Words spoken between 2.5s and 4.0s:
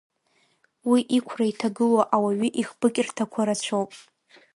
ихбыкьырҭақәа рацәоуп.